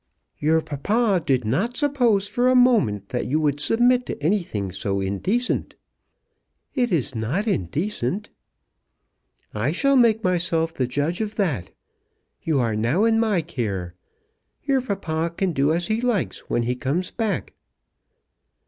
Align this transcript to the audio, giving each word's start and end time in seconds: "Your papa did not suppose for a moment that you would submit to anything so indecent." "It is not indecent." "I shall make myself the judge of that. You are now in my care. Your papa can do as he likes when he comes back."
"Your 0.39 0.61
papa 0.61 1.21
did 1.23 1.45
not 1.45 1.77
suppose 1.77 2.27
for 2.27 2.47
a 2.49 2.55
moment 2.55 3.09
that 3.09 3.27
you 3.27 3.39
would 3.39 3.59
submit 3.59 4.07
to 4.07 4.17
anything 4.19 4.71
so 4.71 4.99
indecent." 4.99 5.75
"It 6.73 6.91
is 6.91 7.13
not 7.13 7.45
indecent." 7.47 8.31
"I 9.53 9.71
shall 9.71 9.95
make 9.95 10.23
myself 10.23 10.73
the 10.73 10.87
judge 10.87 11.21
of 11.21 11.35
that. 11.35 11.69
You 12.41 12.57
are 12.59 12.75
now 12.75 13.03
in 13.03 13.19
my 13.19 13.41
care. 13.43 13.93
Your 14.63 14.81
papa 14.81 15.35
can 15.37 15.53
do 15.53 15.71
as 15.71 15.85
he 15.85 16.01
likes 16.01 16.49
when 16.49 16.63
he 16.63 16.75
comes 16.75 17.11
back." 17.11 17.53